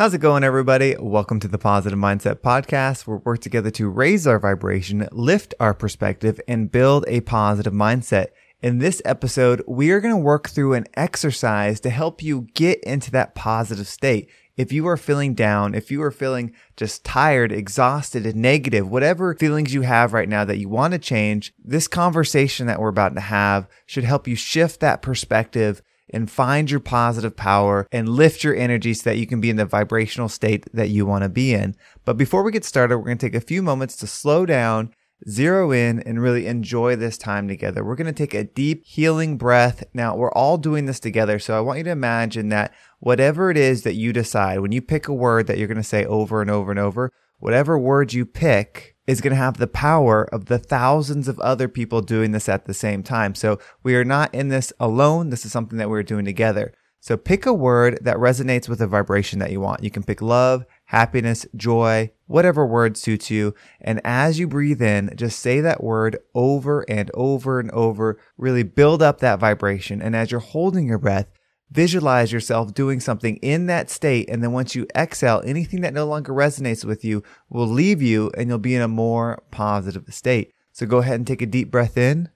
How's 0.00 0.14
it 0.14 0.22
going, 0.22 0.44
everybody? 0.44 0.96
Welcome 0.98 1.40
to 1.40 1.48
the 1.48 1.58
Positive 1.58 1.98
Mindset 1.98 2.36
Podcast, 2.36 3.06
where 3.06 3.18
we 3.18 3.22
work 3.22 3.40
together 3.40 3.70
to 3.72 3.90
raise 3.90 4.26
our 4.26 4.38
vibration, 4.38 5.06
lift 5.12 5.52
our 5.60 5.74
perspective, 5.74 6.40
and 6.48 6.72
build 6.72 7.04
a 7.06 7.20
positive 7.20 7.74
mindset. 7.74 8.28
In 8.62 8.78
this 8.78 9.02
episode, 9.04 9.62
we 9.68 9.90
are 9.90 10.00
going 10.00 10.14
to 10.14 10.18
work 10.18 10.48
through 10.48 10.72
an 10.72 10.86
exercise 10.94 11.80
to 11.80 11.90
help 11.90 12.22
you 12.22 12.46
get 12.54 12.82
into 12.82 13.10
that 13.10 13.34
positive 13.34 13.86
state. 13.86 14.30
If 14.56 14.72
you 14.72 14.88
are 14.88 14.96
feeling 14.96 15.34
down, 15.34 15.74
if 15.74 15.90
you 15.90 16.02
are 16.02 16.10
feeling 16.10 16.54
just 16.78 17.04
tired, 17.04 17.52
exhausted, 17.52 18.24
and 18.24 18.36
negative, 18.36 18.88
whatever 18.88 19.34
feelings 19.34 19.74
you 19.74 19.82
have 19.82 20.14
right 20.14 20.30
now 20.30 20.46
that 20.46 20.56
you 20.56 20.70
want 20.70 20.94
to 20.94 20.98
change, 20.98 21.52
this 21.62 21.88
conversation 21.88 22.66
that 22.68 22.80
we're 22.80 22.88
about 22.88 23.14
to 23.16 23.20
have 23.20 23.68
should 23.84 24.04
help 24.04 24.26
you 24.26 24.34
shift 24.34 24.80
that 24.80 25.02
perspective 25.02 25.82
and 26.12 26.30
find 26.30 26.70
your 26.70 26.80
positive 26.80 27.36
power 27.36 27.86
and 27.92 28.08
lift 28.08 28.44
your 28.44 28.54
energy 28.54 28.94
so 28.94 29.10
that 29.10 29.18
you 29.18 29.26
can 29.26 29.40
be 29.40 29.50
in 29.50 29.56
the 29.56 29.64
vibrational 29.64 30.28
state 30.28 30.64
that 30.72 30.88
you 30.88 31.06
want 31.06 31.22
to 31.22 31.28
be 31.28 31.54
in. 31.54 31.76
But 32.04 32.16
before 32.16 32.42
we 32.42 32.52
get 32.52 32.64
started, 32.64 32.98
we're 32.98 33.04
going 33.04 33.18
to 33.18 33.26
take 33.26 33.34
a 33.34 33.44
few 33.44 33.62
moments 33.62 33.96
to 33.96 34.06
slow 34.06 34.46
down, 34.46 34.92
zero 35.28 35.70
in, 35.70 36.00
and 36.00 36.20
really 36.20 36.46
enjoy 36.46 36.96
this 36.96 37.18
time 37.18 37.48
together. 37.48 37.84
We're 37.84 37.96
going 37.96 38.06
to 38.06 38.12
take 38.12 38.34
a 38.34 38.44
deep 38.44 38.84
healing 38.84 39.36
breath. 39.36 39.84
Now, 39.92 40.16
we're 40.16 40.32
all 40.32 40.58
doing 40.58 40.86
this 40.86 41.00
together. 41.00 41.38
So 41.38 41.56
I 41.56 41.60
want 41.60 41.78
you 41.78 41.84
to 41.84 41.90
imagine 41.90 42.48
that 42.48 42.72
whatever 43.00 43.50
it 43.50 43.56
is 43.56 43.82
that 43.82 43.94
you 43.94 44.12
decide, 44.12 44.60
when 44.60 44.72
you 44.72 44.82
pick 44.82 45.08
a 45.08 45.14
word 45.14 45.46
that 45.46 45.58
you're 45.58 45.68
going 45.68 45.76
to 45.76 45.82
say 45.82 46.04
over 46.04 46.40
and 46.40 46.50
over 46.50 46.70
and 46.70 46.80
over, 46.80 47.12
whatever 47.38 47.78
word 47.78 48.12
you 48.12 48.24
pick, 48.26 48.96
is 49.10 49.20
going 49.20 49.32
to 49.32 49.36
have 49.36 49.56
the 49.56 49.66
power 49.66 50.22
of 50.32 50.44
the 50.44 50.58
thousands 50.58 51.26
of 51.26 51.40
other 51.40 51.66
people 51.66 52.00
doing 52.00 52.30
this 52.30 52.48
at 52.48 52.66
the 52.66 52.72
same 52.72 53.02
time. 53.02 53.34
So 53.34 53.58
we 53.82 53.96
are 53.96 54.04
not 54.04 54.32
in 54.32 54.50
this 54.50 54.72
alone. 54.78 55.30
This 55.30 55.44
is 55.44 55.50
something 55.50 55.78
that 55.78 55.90
we're 55.90 56.04
doing 56.04 56.24
together. 56.24 56.72
So 57.00 57.16
pick 57.16 57.44
a 57.44 57.52
word 57.52 57.98
that 58.02 58.18
resonates 58.18 58.68
with 58.68 58.78
the 58.78 58.86
vibration 58.86 59.40
that 59.40 59.50
you 59.50 59.60
want. 59.60 59.82
You 59.82 59.90
can 59.90 60.04
pick 60.04 60.22
love, 60.22 60.64
happiness, 60.84 61.44
joy, 61.56 62.12
whatever 62.26 62.64
word 62.64 62.96
suits 62.96 63.32
you. 63.32 63.52
And 63.80 64.00
as 64.04 64.38
you 64.38 64.46
breathe 64.46 64.80
in, 64.80 65.10
just 65.16 65.40
say 65.40 65.60
that 65.60 65.82
word 65.82 66.18
over 66.32 66.82
and 66.88 67.10
over 67.14 67.58
and 67.58 67.72
over. 67.72 68.16
Really 68.36 68.62
build 68.62 69.02
up 69.02 69.18
that 69.18 69.40
vibration. 69.40 70.00
And 70.00 70.14
as 70.14 70.30
you're 70.30 70.38
holding 70.38 70.86
your 70.86 70.98
breath, 70.98 71.26
Visualize 71.70 72.32
yourself 72.32 72.74
doing 72.74 72.98
something 72.98 73.36
in 73.36 73.66
that 73.66 73.90
state. 73.90 74.28
And 74.28 74.42
then 74.42 74.52
once 74.52 74.74
you 74.74 74.86
exhale, 74.94 75.40
anything 75.44 75.82
that 75.82 75.94
no 75.94 76.04
longer 76.04 76.32
resonates 76.32 76.84
with 76.84 77.04
you 77.04 77.22
will 77.48 77.68
leave 77.68 78.02
you 78.02 78.30
and 78.36 78.48
you'll 78.48 78.58
be 78.58 78.74
in 78.74 78.82
a 78.82 78.88
more 78.88 79.42
positive 79.50 80.04
state. 80.12 80.52
So 80.72 80.84
go 80.86 80.98
ahead 80.98 81.16
and 81.16 81.26
take 81.26 81.42
a 81.42 81.46
deep 81.46 81.70
breath 81.70 81.96
in. 81.96 82.28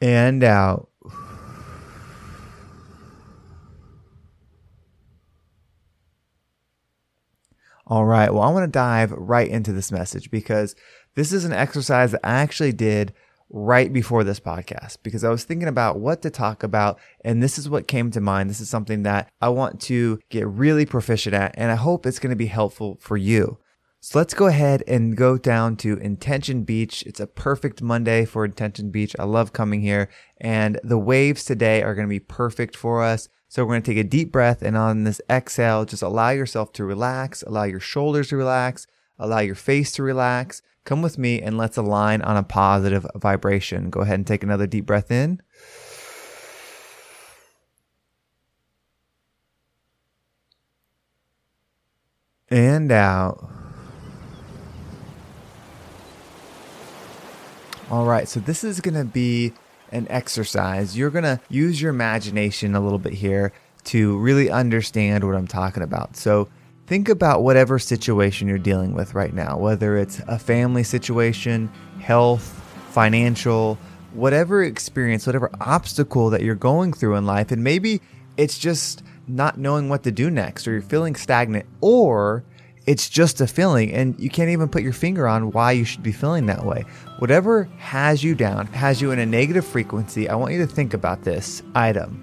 And 0.00 0.44
out. 0.44 0.90
All 7.86 8.04
right. 8.04 8.32
Well, 8.32 8.42
I 8.42 8.50
want 8.50 8.64
to 8.64 8.78
dive 8.78 9.12
right 9.12 9.48
into 9.48 9.72
this 9.72 9.92
message 9.92 10.30
because 10.30 10.74
this 11.14 11.32
is 11.32 11.44
an 11.44 11.52
exercise 11.52 12.12
that 12.12 12.20
I 12.24 12.34
actually 12.34 12.72
did 12.72 13.14
right 13.48 13.92
before 13.92 14.24
this 14.24 14.40
podcast 14.40 14.98
because 15.04 15.22
I 15.22 15.30
was 15.30 15.44
thinking 15.44 15.68
about 15.68 16.00
what 16.00 16.20
to 16.22 16.30
talk 16.30 16.64
about. 16.64 16.98
And 17.24 17.40
this 17.40 17.58
is 17.58 17.68
what 17.68 17.86
came 17.86 18.10
to 18.10 18.20
mind. 18.20 18.50
This 18.50 18.60
is 18.60 18.68
something 18.68 19.04
that 19.04 19.30
I 19.40 19.50
want 19.50 19.80
to 19.82 20.18
get 20.30 20.48
really 20.48 20.84
proficient 20.84 21.34
at. 21.34 21.54
And 21.56 21.70
I 21.70 21.76
hope 21.76 22.06
it's 22.06 22.18
going 22.18 22.30
to 22.30 22.36
be 22.36 22.46
helpful 22.46 22.98
for 23.00 23.16
you. 23.16 23.58
So 24.00 24.18
let's 24.18 24.34
go 24.34 24.46
ahead 24.46 24.82
and 24.86 25.16
go 25.16 25.38
down 25.38 25.76
to 25.78 25.96
Intention 25.96 26.64
Beach. 26.64 27.02
It's 27.06 27.20
a 27.20 27.26
perfect 27.26 27.82
Monday 27.82 28.24
for 28.24 28.44
Intention 28.44 28.90
Beach. 28.90 29.14
I 29.18 29.24
love 29.24 29.52
coming 29.52 29.80
here. 29.80 30.08
And 30.40 30.78
the 30.82 30.98
waves 30.98 31.44
today 31.44 31.82
are 31.82 31.94
going 31.94 32.06
to 32.06 32.10
be 32.10 32.20
perfect 32.20 32.76
for 32.76 33.02
us. 33.02 33.28
So 33.48 33.64
we're 33.64 33.74
going 33.74 33.82
to 33.82 33.90
take 33.92 34.04
a 34.04 34.08
deep 34.08 34.32
breath 34.32 34.60
and 34.62 34.76
on 34.76 35.04
this 35.04 35.20
exhale, 35.30 35.84
just 35.84 36.02
allow 36.02 36.30
yourself 36.30 36.72
to 36.74 36.84
relax, 36.84 37.42
allow 37.42 37.62
your 37.64 37.80
shoulders 37.80 38.28
to 38.28 38.36
relax, 38.36 38.86
allow 39.18 39.38
your 39.38 39.54
face 39.54 39.92
to 39.92 40.02
relax. 40.02 40.62
Come 40.84 41.02
with 41.02 41.16
me 41.16 41.40
and 41.40 41.56
let's 41.56 41.76
align 41.76 42.22
on 42.22 42.36
a 42.36 42.42
positive 42.42 43.06
vibration. 43.14 43.90
Go 43.90 44.00
ahead 44.00 44.16
and 44.16 44.26
take 44.26 44.42
another 44.42 44.66
deep 44.66 44.86
breath 44.86 45.10
in. 45.10 45.40
And 52.48 52.92
out. 52.92 53.50
All 57.88 58.04
right, 58.06 58.28
so 58.28 58.40
this 58.40 58.64
is 58.64 58.80
going 58.80 58.94
to 58.94 59.04
be 59.04 59.52
an 59.92 60.06
exercise. 60.10 60.96
You're 60.96 61.10
going 61.10 61.24
to 61.24 61.40
use 61.48 61.80
your 61.80 61.90
imagination 61.90 62.74
a 62.74 62.80
little 62.80 62.98
bit 62.98 63.14
here 63.14 63.52
to 63.84 64.18
really 64.18 64.50
understand 64.50 65.24
what 65.24 65.36
I'm 65.36 65.46
talking 65.46 65.82
about. 65.82 66.16
So, 66.16 66.48
think 66.86 67.08
about 67.08 67.42
whatever 67.42 67.78
situation 67.78 68.46
you're 68.46 68.58
dealing 68.58 68.94
with 68.94 69.14
right 69.14 69.34
now, 69.34 69.58
whether 69.58 69.96
it's 69.96 70.20
a 70.28 70.38
family 70.38 70.84
situation, 70.84 71.70
health, 72.00 72.44
financial, 72.90 73.76
whatever 74.12 74.62
experience, 74.62 75.26
whatever 75.26 75.50
obstacle 75.60 76.30
that 76.30 76.42
you're 76.42 76.54
going 76.54 76.92
through 76.92 77.16
in 77.16 77.26
life. 77.26 77.50
And 77.50 77.62
maybe 77.62 78.00
it's 78.36 78.58
just 78.58 79.02
not 79.26 79.58
knowing 79.58 79.88
what 79.88 80.02
to 80.04 80.12
do 80.12 80.30
next, 80.30 80.66
or 80.66 80.72
you're 80.72 80.82
feeling 80.82 81.16
stagnant, 81.16 81.66
or 81.80 82.44
it's 82.86 83.08
just 83.08 83.40
a 83.40 83.46
feeling, 83.46 83.92
and 83.92 84.18
you 84.18 84.30
can't 84.30 84.50
even 84.50 84.68
put 84.68 84.82
your 84.82 84.92
finger 84.92 85.26
on 85.26 85.50
why 85.50 85.72
you 85.72 85.84
should 85.84 86.04
be 86.04 86.12
feeling 86.12 86.46
that 86.46 86.64
way. 86.64 86.84
Whatever 87.18 87.68
has 87.78 88.22
you 88.22 88.34
down, 88.34 88.68
has 88.68 89.02
you 89.02 89.10
in 89.10 89.18
a 89.18 89.26
negative 89.26 89.66
frequency, 89.66 90.28
I 90.28 90.36
want 90.36 90.52
you 90.52 90.60
to 90.60 90.72
think 90.72 90.94
about 90.94 91.22
this 91.22 91.62
item. 91.74 92.22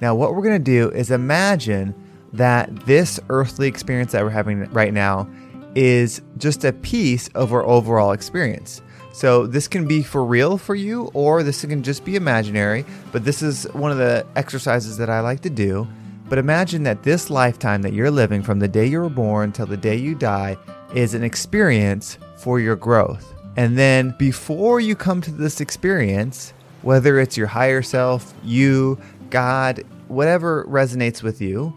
Now, 0.00 0.14
what 0.14 0.34
we're 0.34 0.42
to 0.42 0.58
do 0.58 0.90
is 0.90 1.10
imagine 1.10 1.94
that 2.34 2.84
this 2.84 3.18
earthly 3.30 3.66
experience 3.66 4.12
that 4.12 4.22
we're 4.22 4.30
having 4.30 4.64
right 4.72 4.92
now 4.92 5.28
is 5.74 6.20
just 6.36 6.64
a 6.64 6.72
piece 6.72 7.28
of 7.28 7.52
our 7.52 7.64
overall 7.64 8.12
experience. 8.12 8.82
So, 9.12 9.46
this 9.46 9.68
can 9.68 9.86
be 9.86 10.02
for 10.02 10.24
real 10.24 10.58
for 10.58 10.74
you, 10.74 11.10
or 11.14 11.42
this 11.42 11.64
can 11.64 11.82
just 11.82 12.04
be 12.04 12.16
imaginary, 12.16 12.84
but 13.12 13.24
this 13.24 13.40
is 13.40 13.64
one 13.72 13.90
of 13.90 13.96
the 13.96 14.26
exercises 14.36 14.98
that 14.98 15.08
I 15.08 15.20
like 15.20 15.40
to 15.42 15.50
do 15.50 15.88
but 16.28 16.38
imagine 16.38 16.82
that 16.84 17.02
this 17.02 17.30
lifetime 17.30 17.82
that 17.82 17.92
you're 17.92 18.10
living 18.10 18.42
from 18.42 18.58
the 18.58 18.68
day 18.68 18.86
you 18.86 19.00
were 19.00 19.08
born 19.08 19.52
till 19.52 19.66
the 19.66 19.76
day 19.76 19.96
you 19.96 20.14
die 20.14 20.56
is 20.94 21.14
an 21.14 21.22
experience 21.22 22.18
for 22.36 22.58
your 22.58 22.76
growth. 22.76 23.34
And 23.56 23.78
then 23.78 24.14
before 24.18 24.80
you 24.80 24.96
come 24.96 25.20
to 25.22 25.30
this 25.30 25.60
experience, 25.60 26.52
whether 26.82 27.18
it's 27.18 27.36
your 27.36 27.46
higher 27.46 27.82
self, 27.82 28.34
you, 28.42 28.98
God, 29.30 29.84
whatever 30.08 30.64
resonates 30.64 31.22
with 31.22 31.40
you, 31.40 31.74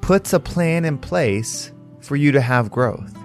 puts 0.00 0.32
a 0.32 0.40
plan 0.40 0.84
in 0.84 0.98
place 0.98 1.72
for 2.00 2.16
you 2.16 2.32
to 2.32 2.40
have 2.40 2.70
growth. 2.70 3.16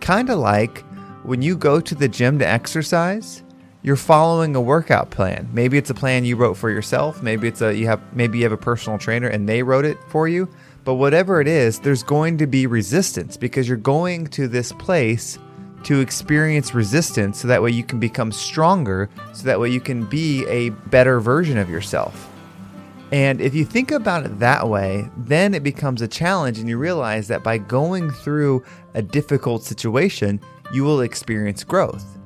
Kind 0.00 0.28
of 0.28 0.38
like 0.38 0.84
when 1.22 1.40
you 1.40 1.56
go 1.56 1.80
to 1.80 1.94
the 1.94 2.08
gym 2.08 2.38
to 2.40 2.46
exercise, 2.46 3.42
you're 3.82 3.96
following 3.96 4.54
a 4.54 4.60
workout 4.60 5.10
plan. 5.10 5.48
Maybe 5.52 5.76
it's 5.76 5.90
a 5.90 5.94
plan 5.94 6.24
you 6.24 6.36
wrote 6.36 6.54
for 6.54 6.70
yourself. 6.70 7.22
Maybe 7.22 7.48
it's 7.48 7.60
a 7.62 7.74
you 7.74 7.86
have 7.86 8.00
maybe 8.14 8.38
you 8.38 8.44
have 8.44 8.52
a 8.52 8.56
personal 8.56 8.98
trainer 8.98 9.28
and 9.28 9.48
they 9.48 9.62
wrote 9.62 9.84
it 9.84 9.98
for 10.08 10.28
you. 10.28 10.48
But 10.84 10.94
whatever 10.94 11.40
it 11.40 11.48
is, 11.48 11.78
there's 11.80 12.02
going 12.02 12.38
to 12.38 12.46
be 12.46 12.66
resistance 12.66 13.36
because 13.36 13.68
you're 13.68 13.76
going 13.76 14.26
to 14.28 14.48
this 14.48 14.72
place 14.72 15.38
to 15.84 16.00
experience 16.00 16.74
resistance 16.74 17.40
so 17.40 17.48
that 17.48 17.62
way 17.62 17.70
you 17.70 17.82
can 17.82 17.98
become 17.98 18.30
stronger, 18.30 19.10
so 19.32 19.44
that 19.44 19.58
way 19.58 19.68
you 19.68 19.80
can 19.80 20.04
be 20.04 20.46
a 20.46 20.70
better 20.70 21.20
version 21.20 21.58
of 21.58 21.68
yourself. 21.68 22.28
And 23.10 23.40
if 23.40 23.54
you 23.54 23.64
think 23.64 23.90
about 23.90 24.24
it 24.24 24.38
that 24.38 24.68
way, 24.68 25.08
then 25.18 25.54
it 25.54 25.62
becomes 25.62 26.02
a 26.02 26.08
challenge 26.08 26.58
and 26.58 26.68
you 26.68 26.78
realize 26.78 27.28
that 27.28 27.42
by 27.42 27.58
going 27.58 28.10
through 28.10 28.64
a 28.94 29.02
difficult 29.02 29.64
situation, 29.64 30.40
you 30.72 30.84
will 30.84 31.02
experience 31.02 31.62
growth. 31.62 32.18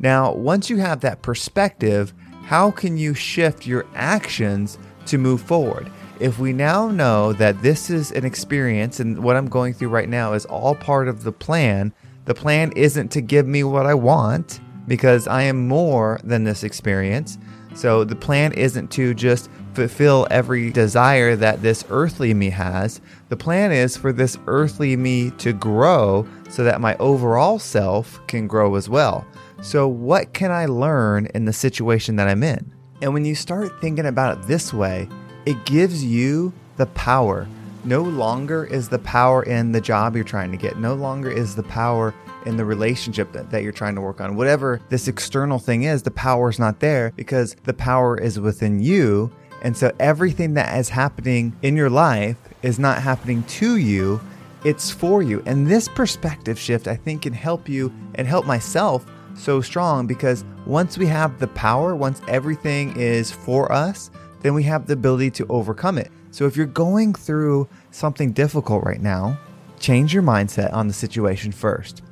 Now, 0.00 0.32
once 0.32 0.70
you 0.70 0.76
have 0.78 1.00
that 1.00 1.22
perspective, 1.22 2.14
how 2.44 2.70
can 2.70 2.96
you 2.96 3.14
shift 3.14 3.66
your 3.66 3.84
actions 3.94 4.78
to 5.06 5.18
move 5.18 5.40
forward? 5.40 5.90
If 6.20 6.38
we 6.38 6.52
now 6.52 6.88
know 6.88 7.32
that 7.34 7.62
this 7.62 7.90
is 7.90 8.10
an 8.12 8.24
experience 8.24 9.00
and 9.00 9.22
what 9.22 9.36
I'm 9.36 9.48
going 9.48 9.74
through 9.74 9.88
right 9.88 10.08
now 10.08 10.32
is 10.32 10.46
all 10.46 10.74
part 10.74 11.08
of 11.08 11.22
the 11.22 11.32
plan, 11.32 11.92
the 12.24 12.34
plan 12.34 12.72
isn't 12.72 13.10
to 13.12 13.20
give 13.20 13.46
me 13.46 13.64
what 13.64 13.86
I 13.86 13.94
want 13.94 14.60
because 14.86 15.28
I 15.28 15.42
am 15.42 15.68
more 15.68 16.20
than 16.24 16.44
this 16.44 16.64
experience. 16.64 17.38
So 17.74 18.02
the 18.02 18.16
plan 18.16 18.52
isn't 18.52 18.90
to 18.92 19.14
just 19.14 19.50
fulfill 19.74 20.26
every 20.30 20.70
desire 20.70 21.36
that 21.36 21.62
this 21.62 21.84
earthly 21.90 22.34
me 22.34 22.50
has. 22.50 23.00
The 23.28 23.36
plan 23.36 23.70
is 23.70 23.96
for 23.96 24.12
this 24.12 24.36
earthly 24.48 24.96
me 24.96 25.30
to 25.38 25.52
grow 25.52 26.26
so 26.50 26.64
that 26.64 26.80
my 26.80 26.96
overall 26.96 27.58
self 27.58 28.20
can 28.26 28.48
grow 28.48 28.74
as 28.74 28.88
well. 28.88 29.24
So, 29.60 29.88
what 29.88 30.34
can 30.34 30.52
I 30.52 30.66
learn 30.66 31.26
in 31.34 31.44
the 31.44 31.52
situation 31.52 32.16
that 32.16 32.28
I'm 32.28 32.44
in? 32.44 32.72
And 33.02 33.12
when 33.12 33.24
you 33.24 33.34
start 33.34 33.80
thinking 33.80 34.06
about 34.06 34.38
it 34.38 34.46
this 34.46 34.72
way, 34.72 35.08
it 35.46 35.64
gives 35.64 36.04
you 36.04 36.52
the 36.76 36.86
power. 36.86 37.48
No 37.84 38.02
longer 38.02 38.64
is 38.64 38.88
the 38.88 38.98
power 39.00 39.42
in 39.42 39.72
the 39.72 39.80
job 39.80 40.14
you're 40.14 40.24
trying 40.24 40.52
to 40.52 40.56
get, 40.56 40.78
no 40.78 40.94
longer 40.94 41.30
is 41.30 41.56
the 41.56 41.62
power 41.64 42.14
in 42.46 42.56
the 42.56 42.64
relationship 42.64 43.32
that, 43.32 43.50
that 43.50 43.62
you're 43.62 43.72
trying 43.72 43.94
to 43.96 44.00
work 44.00 44.20
on. 44.20 44.36
Whatever 44.36 44.80
this 44.90 45.08
external 45.08 45.58
thing 45.58 45.82
is, 45.82 46.02
the 46.02 46.10
power 46.10 46.48
is 46.48 46.58
not 46.58 46.80
there 46.80 47.12
because 47.16 47.56
the 47.64 47.74
power 47.74 48.16
is 48.18 48.38
within 48.38 48.80
you. 48.80 49.30
And 49.62 49.76
so 49.76 49.92
everything 49.98 50.54
that 50.54 50.78
is 50.78 50.88
happening 50.88 51.56
in 51.62 51.76
your 51.76 51.90
life 51.90 52.36
is 52.62 52.78
not 52.78 53.02
happening 53.02 53.42
to 53.44 53.76
you, 53.76 54.20
it's 54.64 54.90
for 54.90 55.22
you. 55.22 55.42
And 55.46 55.66
this 55.66 55.88
perspective 55.88 56.58
shift, 56.58 56.88
I 56.88 56.96
think, 56.96 57.22
can 57.22 57.32
help 57.32 57.68
you 57.68 57.92
and 58.14 58.26
help 58.26 58.46
myself 58.46 59.06
so 59.38 59.60
strong 59.60 60.06
because 60.06 60.44
once 60.66 60.98
we 60.98 61.06
have 61.06 61.38
the 61.38 61.48
power, 61.48 61.94
once 61.94 62.20
everything 62.28 62.96
is 62.96 63.30
for 63.30 63.70
us, 63.72 64.10
then 64.40 64.54
we 64.54 64.62
have 64.64 64.86
the 64.86 64.92
ability 64.92 65.30
to 65.32 65.46
overcome 65.48 65.98
it. 65.98 66.10
So 66.30 66.46
if 66.46 66.56
you're 66.56 66.66
going 66.66 67.14
through 67.14 67.68
something 67.90 68.32
difficult 68.32 68.84
right 68.84 69.00
now, 69.00 69.38
change 69.80 70.12
your 70.12 70.22
mindset 70.22 70.72
on 70.72 70.88
the 70.88 70.94
situation 70.94 71.52
first. 71.52 72.02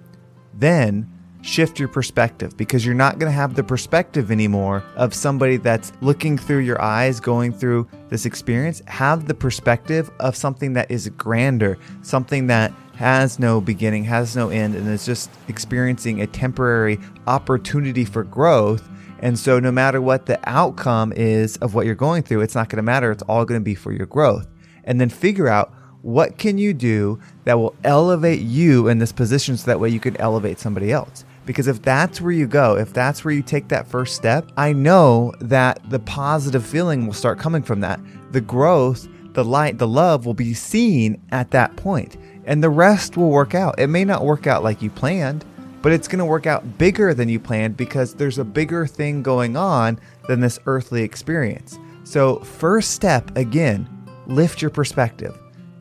Then 0.55 1.11
shift 1.46 1.78
your 1.78 1.88
perspective 1.88 2.56
because 2.56 2.84
you're 2.84 2.94
not 2.94 3.19
going 3.19 3.31
to 3.31 3.37
have 3.37 3.54
the 3.54 3.62
perspective 3.62 4.32
anymore 4.32 4.82
of 4.96 5.14
somebody 5.14 5.56
that's 5.56 5.93
looking 6.00 6.37
through 6.37 6.58
your 6.58 6.81
eyes, 6.82 7.20
going 7.20 7.52
through 7.52 7.88
this 8.08 8.26
experience. 8.26 8.82
Have 8.88 9.28
the 9.28 9.34
perspective 9.34 10.10
of 10.19 10.34
something 10.34 10.72
that 10.72 10.90
is 10.90 11.08
grander, 11.10 11.78
something 12.02 12.48
that 12.48 12.72
has 12.96 13.38
no 13.38 13.60
beginning, 13.60 14.02
has 14.04 14.34
no 14.34 14.48
end, 14.48 14.75
and 14.75 14.88
is 14.88 15.06
just 15.06 15.31
experiencing 15.46 16.20
a 16.20 16.26
temporary 16.26 16.98
opportunity 17.28 18.04
for 18.04 18.25
growth. 18.25 18.88
And 19.20 19.38
so, 19.38 19.60
no 19.60 19.70
matter 19.70 20.02
what 20.02 20.26
the 20.26 20.40
outcome 20.48 21.12
is 21.12 21.56
of 21.58 21.75
what 21.75 21.87
you're 21.87 21.94
going 21.94 22.22
through, 22.22 22.40
it's 22.40 22.54
not 22.54 22.69
going 22.69 22.78
to 22.78 22.82
matter. 22.82 23.12
It's 23.12 23.22
all 23.22 23.44
going 23.44 23.60
to 23.60 23.64
be 23.64 23.75
for 23.75 23.93
your 23.93 24.06
growth. 24.06 24.48
And 24.84 25.00
then 25.00 25.08
figure 25.08 25.48
out 25.48 25.72
what 26.02 26.38
can 26.38 26.58
you 26.58 26.75
do 26.75 27.19
that 27.44 27.58
will 27.58 27.75
elevate 27.82 28.40
you 28.40 28.88
in 28.88 28.98
this 28.98 29.12
position 29.12 29.56
so 29.56 29.66
that 29.66 29.81
way 29.81 29.88
you 29.88 30.00
can 30.00 30.16
elevate 30.19 30.58
somebody 30.58 30.93
else. 30.93 31.25
Because 31.46 31.69
if 31.69 31.81
that's 31.81 32.20
where 32.20 32.32
you 32.32 32.46
go, 32.46 32.76
if 32.76 32.93
that's 32.93 33.25
where 33.25 33.32
you 33.32 33.43
take 33.43 33.69
that 33.69 33.88
first 33.88 34.16
step, 34.16 34.50
I 34.56 34.72
know 34.72 35.32
that 35.40 35.81
the 35.88 36.00
positive 36.00 36.66
feeling 36.66 37.06
will 37.06 37.14
start 37.14 37.38
coming 37.38 37.62
from 37.62 37.81
that. 37.81 38.00
The 38.32 38.40
growth, 38.40 39.08
the 39.32 39.44
light, 39.44 39.78
the 39.78 39.88
love 39.88 40.26
will 40.26 40.34
be 40.34 40.52
seen 40.52 41.22
at 41.31 41.52
that 41.52 41.76
point 41.76 42.16
and 42.46 42.62
the 42.62 42.70
rest 42.70 43.16
will 43.16 43.31
work 43.31 43.54
out. 43.54 43.78
It 43.78 43.88
may 43.88 44.04
not 44.04 44.25
work 44.25 44.46
out 44.46 44.62
like 44.62 44.81
you 44.81 44.88
planned, 44.88 45.44
but 45.82 45.93
it's 45.93 46.08
going 46.08 46.20
to 46.20 46.25
work 46.25 46.46
out 46.46 46.78
bigger 46.78 47.12
than 47.12 47.28
you 47.28 47.38
planned 47.38 47.76
because 47.76 48.14
there's 48.14 48.38
a 48.38 48.44
bigger 48.44 48.87
thing 48.87 49.22
going 49.22 49.56
on 49.56 50.00
than 50.26 50.40
this 50.40 50.58
earthly 50.66 51.02
experience. 51.02 51.78
So, 52.04 52.38
first 52.40 52.93
step 52.93 53.37
again, 53.37 53.88
lift 54.26 54.62
your 54.62 54.70
perspective. 54.70 55.37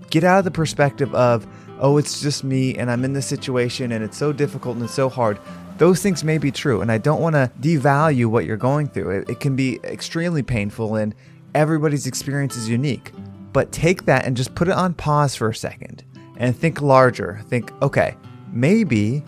Get 0.09 0.23
out 0.23 0.39
of 0.39 0.45
the 0.45 0.51
perspective 0.51 1.13
of, 1.13 1.47
oh, 1.79 1.97
it's 1.97 2.21
just 2.21 2.43
me 2.43 2.75
and 2.75 2.89
I'm 2.89 3.03
in 3.03 3.13
this 3.13 3.25
situation 3.25 3.91
and 3.91 4.03
it's 4.03 4.17
so 4.17 4.31
difficult 4.31 4.75
and 4.75 4.85
it's 4.85 4.93
so 4.93 5.09
hard. 5.09 5.39
Those 5.77 6.01
things 6.01 6.23
may 6.23 6.37
be 6.37 6.51
true, 6.51 6.79
and 6.79 6.89
I 6.89 6.97
don't 6.97 7.19
want 7.19 7.35
to 7.35 7.51
devalue 7.59 8.27
what 8.27 8.45
you're 8.45 8.55
going 8.55 8.87
through. 8.87 9.09
It, 9.09 9.29
it 9.31 9.39
can 9.41 9.57
be 9.57 9.81
extremely 9.83 10.41
painful, 10.41 10.95
and 10.95 11.13
everybody's 11.53 12.07
experience 12.07 12.55
is 12.55 12.69
unique. 12.69 13.11
But 13.51 13.73
take 13.73 14.05
that 14.05 14.25
and 14.25 14.37
just 14.37 14.55
put 14.55 14.69
it 14.69 14.73
on 14.73 14.93
pause 14.93 15.35
for 15.35 15.49
a 15.49 15.55
second 15.55 16.05
and 16.37 16.55
think 16.55 16.81
larger. 16.81 17.41
Think, 17.49 17.71
okay, 17.81 18.15
maybe 18.53 19.21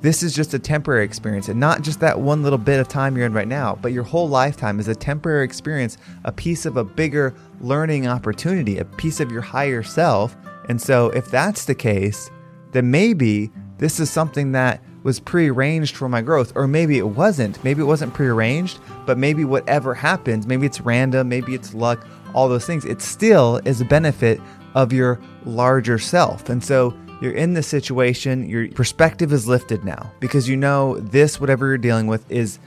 this 0.00 0.22
is 0.22 0.34
just 0.34 0.54
a 0.54 0.58
temporary 0.58 1.04
experience 1.04 1.48
and 1.48 1.60
not 1.60 1.82
just 1.82 2.00
that 2.00 2.18
one 2.18 2.42
little 2.42 2.58
bit 2.58 2.80
of 2.80 2.88
time 2.88 3.16
you're 3.16 3.26
in 3.26 3.34
right 3.34 3.48
now, 3.48 3.78
but 3.82 3.92
your 3.92 4.02
whole 4.02 4.28
lifetime 4.28 4.80
is 4.80 4.88
a 4.88 4.94
temporary 4.94 5.44
experience, 5.44 5.98
a 6.24 6.32
piece 6.32 6.64
of 6.64 6.78
a 6.78 6.84
bigger 6.84 7.34
learning 7.60 8.06
opportunity, 8.06 8.78
a 8.78 8.84
piece 8.84 9.20
of 9.20 9.30
your 9.30 9.42
higher 9.42 9.82
self. 9.82 10.36
And 10.68 10.80
so, 10.80 11.10
if 11.10 11.30
that's 11.30 11.64
the 11.64 11.74
case, 11.74 12.30
then 12.72 12.90
maybe 12.90 13.50
this 13.78 13.98
is 13.98 14.10
something 14.10 14.52
that 14.52 14.82
was 15.02 15.18
prearranged 15.18 15.96
for 15.96 16.08
my 16.08 16.20
growth, 16.20 16.52
or 16.54 16.66
maybe 16.66 16.98
it 16.98 17.08
wasn't. 17.08 17.62
Maybe 17.64 17.80
it 17.80 17.86
wasn't 17.86 18.12
prearranged, 18.12 18.78
but 19.06 19.16
maybe 19.16 19.44
whatever 19.44 19.94
happens, 19.94 20.46
maybe 20.46 20.66
it's 20.66 20.80
random, 20.80 21.28
maybe 21.28 21.54
it's 21.54 21.72
luck, 21.72 22.06
all 22.34 22.48
those 22.48 22.66
things, 22.66 22.84
it 22.84 23.00
still 23.00 23.60
is 23.64 23.80
a 23.80 23.84
benefit 23.84 24.40
of 24.74 24.92
your 24.92 25.18
larger 25.44 25.98
self. 25.98 26.48
And 26.48 26.62
so 26.62 26.94
you're 27.20 27.32
in 27.32 27.54
this 27.54 27.66
situation, 27.66 28.48
your 28.48 28.68
perspective 28.68 29.32
is 29.32 29.48
lifted 29.48 29.84
now 29.84 30.12
because 30.20 30.48
you 30.48 30.56
know 30.56 30.98
this, 30.98 31.40
whatever 31.40 31.68
you're 31.68 31.78
dealing 31.78 32.06
with, 32.06 32.30
is 32.30 32.58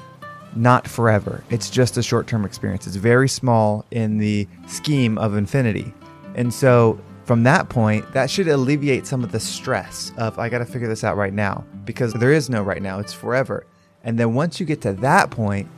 not 0.56 0.88
forever. 0.88 1.44
It's 1.50 1.70
just 1.70 1.98
a 1.98 2.04
short 2.04 2.28
term 2.28 2.46
experience. 2.46 2.86
It's 2.86 2.96
very 2.96 3.30
small 3.30 3.86
in 3.92 4.18
the 4.18 4.48
scheme 4.68 5.18
of 5.18 5.36
infinity. 5.36 5.94
And 6.36 6.54
so 6.54 7.00
from 7.26 7.44
that 7.44 7.70
point, 7.70 8.12
that 8.14 8.30
should 8.30 8.48
alleviate 8.48 9.08
some 9.08 9.24
of 9.24 9.32
the 9.32 9.40
stress 9.40 10.12
of, 10.18 10.38
I 10.38 10.50
got 10.50 10.60
to 10.60 10.66
figure 10.66 10.88
this 10.88 11.04
out 11.04 11.16
right 11.16 11.34
now 11.34 11.64
because 11.86 12.14
there 12.14 12.34
is 12.34 12.50
no 12.50 12.62
right 12.62 12.82
now, 12.82 13.00
it's 13.00 13.14
forever. 13.14 13.66
And 14.04 14.20
then 14.20 14.34
once 14.34 14.60
you 14.60 14.66
get 14.66 14.82
to 14.82 14.94
that 14.94 15.32
point, 15.32 15.70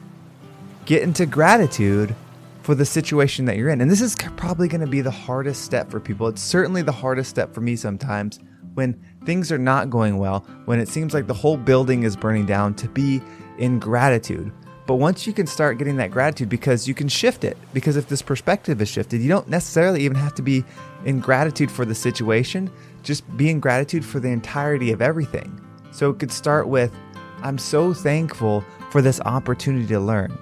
get 0.86 1.03
into 1.03 1.25
gratitude 1.25 2.15
for 2.63 2.74
the 2.74 2.86
situation 2.86 3.45
that 3.45 3.57
you're 3.57 3.69
in. 3.69 3.81
And 3.81 3.92
this 3.92 4.01
is 4.01 4.15
probably 4.38 4.68
to 4.68 4.88
be 4.88 5.01
the 5.01 5.12
hardest 5.12 5.63
step 5.63 5.92
for 5.92 6.00
people. 6.00 6.27
It's 6.27 6.42
certainly 6.42 6.81
the 6.81 6.92
hardest 6.92 7.30
step 7.30 7.53
for 7.53 7.62
me 7.62 7.75
sometimes 7.75 8.39
when 8.74 9.00
things 9.24 9.51
are 9.51 9.57
not 9.59 9.89
going 9.89 10.18
well, 10.18 10.39
when 10.65 10.80
it 10.80 10.88
seems 10.88 11.13
like 11.13 11.27
the 11.27 11.33
whole 11.33 11.57
building 11.57 12.03
is 12.03 12.15
burning 12.15 12.45
down, 12.45 12.74
to 12.75 12.89
be 12.89 13.21
in 13.59 13.80
gratitude. 13.80 14.51
But 14.88 14.96
once 14.96 15.26
you 15.26 15.34
can 15.34 15.48
start 15.48 15.80
getting 15.80 15.98
that 15.98 16.12
gratitude, 16.12 16.50
because 16.50 16.88
you 16.88 16.94
can 16.94 17.08
shift 17.08 17.44
it, 17.44 17.58
because 17.74 17.98
if 17.98 18.08
this 18.08 18.22
perspective 18.22 18.82
is 18.82 18.90
shifted, 18.90 19.22
you 19.22 19.30
don't 19.30 19.50
necessarily 19.50 20.02
even 20.02 20.18
have 20.18 20.36
to 20.36 20.44
be 20.44 20.64
in 21.06 21.20
gratitude 21.20 21.72
for 21.72 21.86
the 21.86 21.96
situation, 21.96 22.70
just 23.02 23.24
be 23.36 23.50
in 23.50 23.60
gratitude 23.60 24.06
for 24.06 24.20
the 24.20 24.30
entirety 24.30 24.92
of 24.92 25.02
everything. 25.02 25.60
So 25.92 26.12
it 26.12 26.20
could 26.20 26.32
start 26.32 26.68
with, 26.68 26.94
I'm 27.42 27.58
so 27.58 27.94
thankful 27.94 28.64
for 28.92 29.02
this 29.02 29.20
opportunity 29.22 29.88
to 29.88 30.00
learn. 30.00 30.38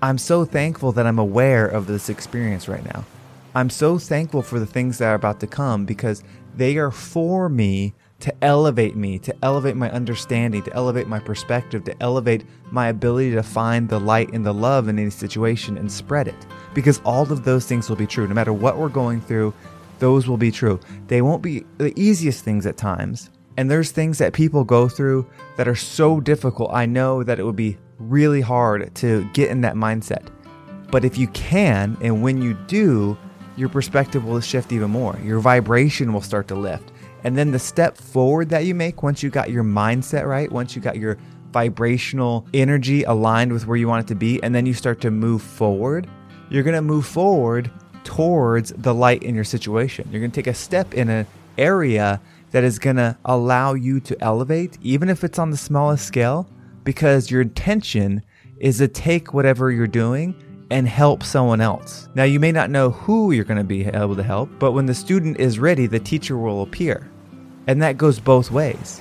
I'm 0.00 0.18
so 0.18 0.44
thankful 0.44 0.92
that 0.92 1.06
I'm 1.06 1.18
aware 1.18 1.66
of 1.66 1.86
this 1.86 2.08
experience 2.08 2.68
right 2.68 2.84
now. 2.84 3.04
I'm 3.54 3.70
so 3.70 3.98
thankful 3.98 4.42
for 4.42 4.58
the 4.58 4.66
things 4.66 4.98
that 4.98 5.08
are 5.08 5.14
about 5.14 5.40
to 5.40 5.46
come 5.46 5.84
because 5.84 6.22
they 6.56 6.76
are 6.76 6.90
for 6.90 7.48
me 7.48 7.94
to 8.22 8.44
elevate 8.44 8.94
me, 8.94 9.18
to 9.18 9.34
elevate 9.42 9.76
my 9.76 9.90
understanding, 9.90 10.62
to 10.62 10.72
elevate 10.74 11.08
my 11.08 11.18
perspective, 11.18 11.82
to 11.84 12.02
elevate 12.02 12.44
my 12.70 12.88
ability 12.88 13.32
to 13.32 13.42
find 13.42 13.88
the 13.88 13.98
light 13.98 14.32
and 14.32 14.46
the 14.46 14.54
love 14.54 14.86
in 14.86 14.98
any 14.98 15.10
situation 15.10 15.76
and 15.76 15.90
spread 15.90 16.28
it. 16.28 16.46
Because 16.72 17.00
all 17.04 17.30
of 17.30 17.44
those 17.44 17.66
things 17.66 17.88
will 17.88 17.96
be 17.96 18.06
true. 18.06 18.28
No 18.28 18.34
matter 18.34 18.52
what 18.52 18.78
we're 18.78 18.88
going 18.88 19.20
through, 19.20 19.52
those 19.98 20.28
will 20.28 20.36
be 20.36 20.52
true. 20.52 20.78
They 21.08 21.20
won't 21.20 21.42
be 21.42 21.64
the 21.78 21.92
easiest 22.00 22.44
things 22.44 22.64
at 22.64 22.76
times. 22.76 23.28
And 23.56 23.68
there's 23.68 23.90
things 23.90 24.18
that 24.18 24.32
people 24.32 24.62
go 24.62 24.88
through 24.88 25.28
that 25.56 25.66
are 25.66 25.74
so 25.74 26.20
difficult. 26.20 26.70
I 26.72 26.86
know 26.86 27.24
that 27.24 27.40
it 27.40 27.42
would 27.42 27.56
be 27.56 27.76
really 27.98 28.40
hard 28.40 28.94
to 28.96 29.28
get 29.32 29.50
in 29.50 29.62
that 29.62 29.74
mindset. 29.74 30.28
But 30.92 31.04
if 31.04 31.18
you 31.18 31.26
can, 31.28 31.96
and 32.00 32.22
when 32.22 32.40
you 32.40 32.54
do, 32.54 33.18
your 33.56 33.68
perspective 33.68 34.24
will 34.24 34.40
shift 34.40 34.70
even 34.70 34.92
more. 34.92 35.18
Your 35.24 35.40
vibration 35.40 36.12
will 36.12 36.20
start 36.20 36.46
to 36.48 36.54
lift. 36.54 36.91
And 37.24 37.36
then 37.36 37.50
the 37.52 37.58
step 37.58 37.96
forward 37.96 38.48
that 38.50 38.64
you 38.64 38.74
make 38.74 39.02
once 39.02 39.22
you 39.22 39.30
got 39.30 39.50
your 39.50 39.64
mindset 39.64 40.26
right, 40.26 40.50
once 40.50 40.74
you 40.74 40.82
got 40.82 40.96
your 40.96 41.18
vibrational 41.52 42.46
energy 42.54 43.02
aligned 43.04 43.52
with 43.52 43.66
where 43.66 43.76
you 43.76 43.86
want 43.86 44.04
it 44.04 44.08
to 44.08 44.14
be, 44.14 44.42
and 44.42 44.54
then 44.54 44.66
you 44.66 44.74
start 44.74 45.00
to 45.02 45.10
move 45.10 45.42
forward, 45.42 46.08
you're 46.50 46.64
to 46.64 46.82
move 46.82 47.06
forward 47.06 47.70
towards 48.04 48.72
the 48.72 48.94
light 48.94 49.22
in 49.22 49.34
your 49.34 49.44
situation. 49.44 50.08
You're 50.10 50.20
to 50.30 50.34
take 50.34 50.46
a 50.46 50.54
step 50.54 50.94
in 50.94 51.08
an 51.08 51.26
area 51.58 52.20
that 52.50 52.64
is 52.64 52.78
to 52.96 53.16
allow 53.24 53.74
you 53.74 54.00
to 54.00 54.20
elevate, 54.22 54.78
even 54.82 55.08
if 55.08 55.24
it's 55.24 55.38
on 55.38 55.50
the 55.50 55.56
smallest 55.56 56.06
scale, 56.06 56.48
because 56.84 57.30
your 57.30 57.42
intention 57.42 58.22
is 58.58 58.78
to 58.78 58.88
take 58.88 59.32
whatever 59.32 59.70
you're 59.70 59.86
doing 59.86 60.34
and 60.70 60.88
help 60.88 61.22
someone 61.22 61.60
else. 61.60 62.08
Now, 62.14 62.24
you 62.24 62.40
may 62.40 62.52
not 62.52 62.70
know 62.70 62.90
who 62.90 63.32
you're 63.32 63.44
going 63.44 63.58
to 63.58 63.64
be 63.64 63.86
able 63.86 64.16
to 64.16 64.22
help, 64.22 64.48
but 64.58 64.72
when 64.72 64.86
the 64.86 64.94
student 64.94 65.38
is 65.38 65.58
ready, 65.58 65.86
the 65.86 66.00
teacher 66.00 66.38
will 66.38 66.62
appear. 66.62 67.10
And 67.66 67.82
that 67.82 67.96
goes 67.96 68.18
both 68.18 68.50
ways. 68.50 69.00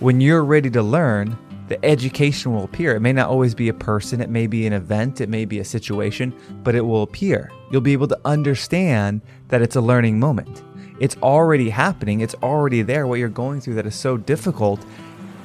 When 0.00 0.20
you're 0.20 0.44
ready 0.44 0.70
to 0.70 0.82
learn, 0.82 1.36
the 1.68 1.82
education 1.84 2.52
will 2.52 2.64
appear. 2.64 2.96
It 2.96 3.00
may 3.00 3.12
not 3.12 3.30
always 3.30 3.54
be 3.54 3.68
a 3.68 3.74
person, 3.74 4.20
it 4.20 4.28
may 4.28 4.46
be 4.46 4.66
an 4.66 4.72
event, 4.72 5.20
it 5.20 5.28
may 5.28 5.44
be 5.44 5.58
a 5.58 5.64
situation, 5.64 6.34
but 6.62 6.74
it 6.74 6.82
will 6.82 7.02
appear. 7.02 7.50
You'll 7.70 7.80
be 7.80 7.92
able 7.94 8.08
to 8.08 8.20
understand 8.24 9.22
that 9.48 9.62
it's 9.62 9.76
a 9.76 9.80
learning 9.80 10.18
moment. 10.18 10.62
It's 11.00 11.16
already 11.22 11.70
happening, 11.70 12.20
it's 12.20 12.34
already 12.42 12.82
there. 12.82 13.06
What 13.06 13.18
you're 13.18 13.28
going 13.28 13.60
through 13.60 13.74
that 13.74 13.86
is 13.86 13.94
so 13.94 14.16
difficult 14.16 14.84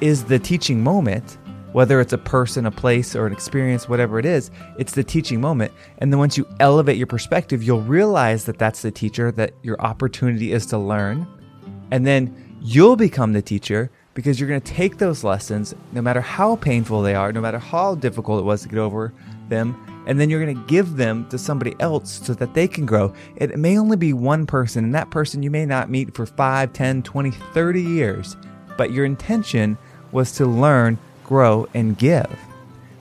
is 0.00 0.24
the 0.24 0.38
teaching 0.38 0.82
moment 0.82 1.38
whether 1.72 2.00
it's 2.00 2.12
a 2.12 2.18
person, 2.18 2.66
a 2.66 2.70
place, 2.70 3.14
or 3.14 3.26
an 3.26 3.32
experience, 3.32 3.88
whatever 3.88 4.18
it 4.18 4.24
is, 4.24 4.50
it's 4.78 4.92
the 4.92 5.04
teaching 5.04 5.40
moment. 5.40 5.72
And 5.98 6.12
then 6.12 6.18
once 6.18 6.36
you 6.38 6.46
elevate 6.60 6.96
your 6.96 7.06
perspective, 7.06 7.62
you'll 7.62 7.82
realize 7.82 8.46
that 8.46 8.58
that's 8.58 8.82
the 8.82 8.90
teacher, 8.90 9.30
that 9.32 9.52
your 9.62 9.80
opportunity 9.80 10.52
is 10.52 10.64
to 10.66 10.78
learn. 10.78 11.26
And 11.90 12.06
then 12.06 12.47
you'll 12.60 12.96
become 12.96 13.32
the 13.32 13.42
teacher 13.42 13.90
because 14.14 14.40
you're 14.40 14.48
going 14.48 14.60
to 14.60 14.72
take 14.72 14.98
those 14.98 15.22
lessons, 15.22 15.74
no 15.92 16.02
matter 16.02 16.20
how 16.20 16.56
painful 16.56 17.02
they 17.02 17.14
are, 17.14 17.32
no 17.32 17.40
matter 17.40 17.58
how 17.58 17.94
difficult 17.94 18.40
it 18.40 18.44
was 18.44 18.62
to 18.62 18.68
get 18.68 18.78
over 18.78 19.12
them, 19.48 19.76
and 20.06 20.18
then 20.18 20.28
you're 20.28 20.42
going 20.42 20.56
to 20.56 20.66
give 20.66 20.96
them 20.96 21.28
to 21.28 21.38
somebody 21.38 21.76
else 21.80 22.26
so 22.26 22.34
that 22.34 22.54
they 22.54 22.66
can 22.66 22.84
grow. 22.84 23.14
It 23.36 23.58
may 23.58 23.78
only 23.78 23.96
be 23.96 24.12
one 24.12 24.46
person, 24.46 24.84
and 24.84 24.94
that 24.94 25.10
person 25.10 25.42
you 25.42 25.50
may 25.50 25.66
not 25.66 25.90
meet 25.90 26.14
for 26.14 26.26
5, 26.26 26.72
10, 26.72 27.02
20, 27.02 27.30
30 27.30 27.82
years, 27.82 28.36
but 28.76 28.90
your 28.90 29.04
intention 29.04 29.78
was 30.10 30.32
to 30.32 30.46
learn, 30.46 30.98
grow, 31.24 31.68
and 31.74 31.96
give. 31.96 32.38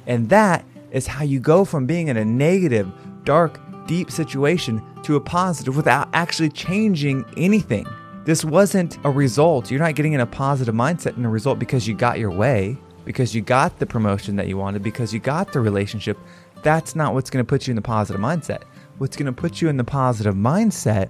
And 0.06 0.30
that 0.30 0.66
is 0.92 1.08
how 1.08 1.24
you 1.24 1.40
go 1.40 1.66
from 1.66 1.86
being 1.86 2.10
in 2.10 2.18
a 2.18 2.26
negative, 2.26 2.92
dark, 3.24 3.60
deep 3.88 4.12
situation 4.12 4.84
to 5.04 5.16
a 5.16 5.22
positive 5.22 5.76
without 5.76 6.10
actually 6.14 6.50
changing 6.50 7.26
anything. 7.38 7.88
This 8.28 8.44
wasn't 8.44 8.98
a 9.06 9.10
result. 9.10 9.72
You're 9.72 9.80
not 9.80 9.96
getting 9.96 10.12
in 10.12 10.20
a 10.20 10.26
positive 10.26 10.76
mindset 10.76 11.16
and 11.16 11.26
a 11.26 11.30
result 11.30 11.60
because 11.60 11.88
you 11.88 11.96
got 11.96 12.20
your 12.20 12.30
way, 12.30 12.78
because 13.06 13.34
you 13.34 13.42
got 13.42 13.80
the 13.80 13.86
promotion 13.86 14.36
that 14.36 14.50
you 14.50 14.58
wanted, 14.58 14.84
because 14.84 15.14
you 15.14 15.22
got 15.22 15.54
the 15.54 15.62
relationship. 15.62 16.18
That's 16.62 16.94
not 16.94 17.14
what's 17.14 17.30
going 17.30 17.46
to 17.46 17.48
put 17.48 17.68
you 17.68 17.72
in 17.72 17.78
the 17.78 17.82
positive 17.82 18.22
mindset. 18.22 18.64
What's 18.98 19.16
going 19.16 19.28
to 19.28 19.32
put 19.32 19.62
you 19.62 19.70
in 19.70 19.78
the 19.78 19.86
positive 19.86 20.36
mindset 20.36 21.10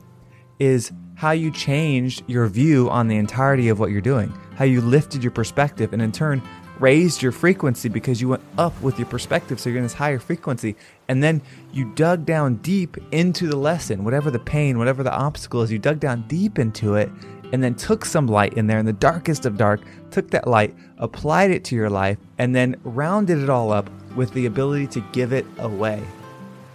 is 0.60 0.92
how 1.16 1.32
you 1.32 1.50
changed 1.50 2.22
your 2.28 2.46
view 2.46 2.88
on 2.92 3.08
the 3.08 3.16
entirety 3.16 3.70
of 3.70 3.80
what 3.80 3.90
you're 3.90 4.00
doing, 4.00 4.32
how 4.54 4.66
you 4.66 4.80
lifted 4.80 5.24
your 5.24 5.32
perspective, 5.32 5.94
and 5.94 6.04
in 6.04 6.12
turn, 6.12 6.40
raised 6.80 7.22
your 7.22 7.32
frequency 7.32 7.90
because 7.90 8.22
you 8.22 8.30
went 8.30 8.44
up 8.58 8.80
with 8.82 8.98
your 8.98 9.08
perspective. 9.08 9.60
So 9.60 9.70
you're 9.70 9.78
in 9.78 9.84
this 9.84 9.94
higher 9.94 10.20
frequency. 10.20 10.76
And 11.08 11.24
then 11.24 11.42
you 11.72 11.94
dug 11.96 12.26
down 12.26 12.56
deep 12.58 12.98
into 13.12 13.48
the 13.48 13.56
lesson, 13.56 14.04
whatever 14.04 14.32
the 14.32 14.40
pain, 14.40 14.78
whatever 14.78 15.04
the 15.04 15.14
obstacle 15.14 15.62
is, 15.62 15.72
you 15.72 15.80
dug 15.80 16.00
down 16.00 16.26
deep 16.28 16.60
into 16.60 16.96
it 16.96 17.10
and 17.54 17.64
then 17.64 17.76
took 17.76 18.04
some 18.04 18.28
light 18.28 18.54
in 18.54 18.68
there 18.68 18.80
in 18.80 18.86
the 18.86 18.94
darkest 18.94 19.46
of 19.46 19.58
dark, 19.58 19.82
took 20.12 20.30
that 20.32 20.48
light, 20.48 20.76
applied 20.98 21.52
it 21.52 21.64
to 21.64 21.76
your 21.76 21.90
life, 21.90 22.18
and 22.38 22.54
then 22.54 22.76
rounded 22.84 23.40
it 23.40 23.50
all 23.50 23.72
up 23.72 23.90
with 24.16 24.34
the 24.34 24.46
ability 24.46 24.88
to 24.88 25.00
give 25.14 25.32
it 25.32 25.46
away. 25.60 26.04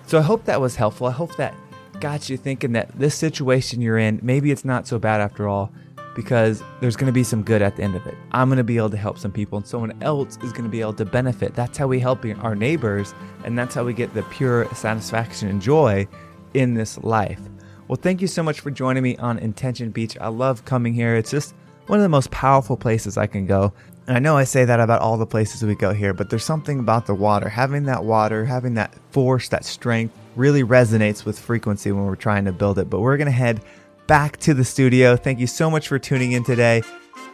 So 0.06 0.18
I 0.18 0.22
hope 0.22 0.44
that 0.44 0.60
was 0.60 0.76
helpful. 0.76 1.06
I 1.06 1.12
hope 1.12 1.36
that 1.36 1.54
got 2.00 2.28
you 2.28 2.36
thinking 2.36 2.72
that 2.72 2.90
this 2.98 3.14
situation 3.14 3.80
you're 3.80 3.98
in, 3.98 4.18
maybe 4.22 4.50
it's 4.50 4.64
not 4.64 4.86
so 4.86 4.98
bad 4.98 5.20
after 5.20 5.46
all 5.46 5.70
because 6.14 6.62
there's 6.80 6.96
going 6.96 7.06
to 7.06 7.12
be 7.12 7.24
some 7.24 7.42
good 7.42 7.62
at 7.62 7.76
the 7.76 7.82
end 7.82 7.94
of 7.94 8.06
it. 8.06 8.14
I'm 8.32 8.48
going 8.48 8.58
to 8.58 8.64
be 8.64 8.76
able 8.76 8.90
to 8.90 8.96
help 8.96 9.18
some 9.18 9.32
people, 9.32 9.58
and 9.58 9.66
someone 9.66 10.00
else 10.02 10.38
is 10.42 10.52
going 10.52 10.64
to 10.64 10.70
be 10.70 10.80
able 10.80 10.94
to 10.94 11.04
benefit. 11.04 11.54
That's 11.54 11.78
how 11.78 11.86
we 11.86 11.98
help 11.98 12.24
our 12.40 12.54
neighbors, 12.54 13.14
and 13.44 13.58
that's 13.58 13.74
how 13.74 13.84
we 13.84 13.94
get 13.94 14.12
the 14.14 14.22
pure 14.24 14.66
satisfaction 14.74 15.48
and 15.48 15.60
joy 15.60 16.06
in 16.54 16.74
this 16.74 16.98
life. 16.98 17.40
Well, 17.88 17.98
thank 18.00 18.20
you 18.20 18.28
so 18.28 18.42
much 18.42 18.60
for 18.60 18.70
joining 18.70 19.02
me 19.02 19.16
on 19.16 19.38
Intention 19.38 19.90
Beach. 19.90 20.16
I 20.20 20.28
love 20.28 20.64
coming 20.64 20.94
here. 20.94 21.16
It's 21.16 21.30
just 21.30 21.54
one 21.86 21.98
of 21.98 22.02
the 22.02 22.08
most 22.08 22.30
powerful 22.30 22.76
places 22.76 23.18
I 23.18 23.26
can 23.26 23.46
go. 23.46 23.72
And 24.06 24.16
I 24.16 24.20
know 24.20 24.36
I 24.36 24.44
say 24.44 24.64
that 24.64 24.80
about 24.80 25.00
all 25.00 25.16
the 25.16 25.26
places 25.26 25.62
we 25.62 25.74
go 25.74 25.92
here, 25.92 26.12
but 26.12 26.30
there's 26.30 26.44
something 26.44 26.78
about 26.80 27.06
the 27.06 27.14
water. 27.14 27.48
Having 27.48 27.84
that 27.84 28.04
water, 28.04 28.44
having 28.44 28.74
that 28.74 28.94
force, 29.10 29.48
that 29.48 29.64
strength 29.64 30.16
really 30.36 30.64
resonates 30.64 31.24
with 31.24 31.38
frequency 31.38 31.92
when 31.92 32.04
we're 32.04 32.16
trying 32.16 32.44
to 32.46 32.52
build 32.52 32.78
it. 32.78 32.88
But 32.88 33.00
we're 33.00 33.16
going 33.16 33.26
to 33.26 33.32
head 33.32 33.62
back 34.06 34.36
to 34.38 34.54
the 34.54 34.64
studio. 34.64 35.16
Thank 35.16 35.38
you 35.38 35.46
so 35.46 35.70
much 35.70 35.88
for 35.88 35.98
tuning 35.98 36.32
in 36.32 36.44
today. 36.44 36.82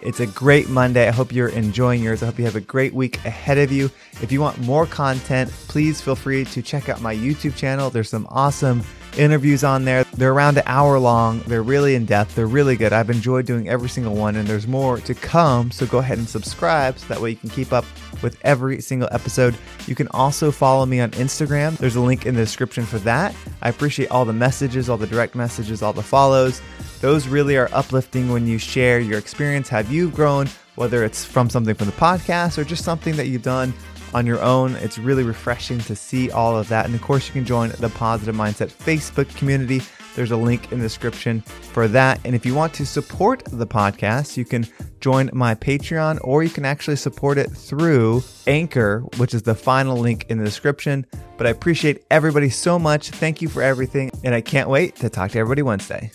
It's 0.00 0.20
a 0.20 0.26
great 0.26 0.68
Monday. 0.68 1.08
I 1.08 1.10
hope 1.10 1.32
you're 1.32 1.48
enjoying 1.48 2.02
yours. 2.02 2.22
I 2.22 2.26
hope 2.26 2.38
you 2.38 2.44
have 2.44 2.56
a 2.56 2.60
great 2.60 2.94
week 2.94 3.16
ahead 3.24 3.58
of 3.58 3.72
you. 3.72 3.86
If 4.22 4.30
you 4.30 4.40
want 4.40 4.58
more 4.60 4.86
content, 4.86 5.50
please 5.50 6.00
feel 6.00 6.14
free 6.14 6.44
to 6.44 6.62
check 6.62 6.88
out 6.88 7.00
my 7.00 7.14
YouTube 7.14 7.56
channel. 7.56 7.90
There's 7.90 8.08
some 8.08 8.26
awesome 8.30 8.82
interviews 9.18 9.64
on 9.64 9.84
there. 9.84 10.04
They're 10.14 10.32
around 10.32 10.56
an 10.56 10.62
hour 10.66 10.98
long. 10.98 11.40
They're 11.40 11.62
really 11.62 11.94
in 11.94 12.04
depth. 12.04 12.34
They're 12.34 12.46
really 12.46 12.76
good. 12.76 12.92
I've 12.92 13.10
enjoyed 13.10 13.46
doing 13.46 13.68
every 13.68 13.88
single 13.88 14.14
one, 14.14 14.36
and 14.36 14.46
there's 14.46 14.66
more 14.66 14.98
to 15.00 15.14
come. 15.14 15.70
So 15.70 15.86
go 15.86 15.98
ahead 15.98 16.18
and 16.18 16.28
subscribe 16.28 16.98
so 16.98 17.06
that 17.08 17.20
way 17.20 17.30
you 17.30 17.36
can 17.36 17.50
keep 17.50 17.72
up 17.72 17.84
with 18.22 18.38
every 18.42 18.80
single 18.80 19.08
episode. 19.12 19.56
You 19.86 19.94
can 19.94 20.08
also 20.08 20.50
follow 20.50 20.86
me 20.86 21.00
on 21.00 21.10
Instagram. 21.12 21.76
There's 21.76 21.96
a 21.96 22.00
link 22.00 22.26
in 22.26 22.34
the 22.34 22.42
description 22.42 22.84
for 22.84 22.98
that. 23.00 23.34
I 23.62 23.68
appreciate 23.68 24.10
all 24.10 24.24
the 24.24 24.32
messages, 24.32 24.88
all 24.88 24.96
the 24.96 25.06
direct 25.06 25.34
messages, 25.34 25.82
all 25.82 25.92
the 25.92 26.02
follows. 26.02 26.62
Those 27.00 27.28
really 27.28 27.56
are 27.56 27.68
uplifting 27.72 28.30
when 28.32 28.46
you 28.46 28.58
share 28.58 29.00
your 29.00 29.18
experience, 29.18 29.68
have 29.68 29.92
you 29.92 30.10
grown, 30.10 30.48
whether 30.74 31.04
it's 31.04 31.24
from 31.24 31.50
something 31.50 31.74
from 31.74 31.86
the 31.86 31.92
podcast 31.92 32.58
or 32.58 32.64
just 32.64 32.84
something 32.84 33.16
that 33.16 33.26
you've 33.26 33.42
done 33.42 33.72
on 34.14 34.26
your 34.26 34.40
own. 34.42 34.74
It's 34.76 34.98
really 34.98 35.22
refreshing 35.22 35.78
to 35.80 35.96
see 35.96 36.30
all 36.30 36.56
of 36.56 36.68
that. 36.68 36.86
And 36.86 36.94
of 36.94 37.02
course, 37.02 37.26
you 37.26 37.32
can 37.32 37.44
join 37.44 37.70
the 37.78 37.88
Positive 37.90 38.34
Mindset 38.34 38.70
Facebook 38.70 39.34
community. 39.36 39.82
There's 40.14 40.30
a 40.30 40.36
link 40.36 40.72
in 40.72 40.78
the 40.78 40.84
description 40.84 41.42
for 41.42 41.86
that. 41.88 42.20
And 42.24 42.34
if 42.34 42.44
you 42.44 42.54
want 42.54 42.74
to 42.74 42.86
support 42.86 43.44
the 43.52 43.66
podcast, 43.66 44.36
you 44.36 44.44
can 44.44 44.66
join 45.00 45.30
my 45.32 45.54
Patreon 45.54 46.18
or 46.22 46.42
you 46.42 46.50
can 46.50 46.64
actually 46.64 46.96
support 46.96 47.38
it 47.38 47.50
through 47.50 48.22
Anchor, 48.46 49.00
which 49.16 49.32
is 49.32 49.42
the 49.42 49.54
final 49.54 49.96
link 49.96 50.26
in 50.28 50.38
the 50.38 50.44
description. 50.44 51.06
But 51.36 51.46
I 51.46 51.50
appreciate 51.50 52.04
everybody 52.10 52.50
so 52.50 52.78
much. 52.78 53.10
Thank 53.10 53.40
you 53.40 53.48
for 53.48 53.62
everything. 53.62 54.10
And 54.24 54.34
I 54.34 54.40
can't 54.40 54.68
wait 54.68 54.96
to 54.96 55.08
talk 55.08 55.30
to 55.32 55.38
everybody 55.38 55.62
Wednesday. 55.62 56.10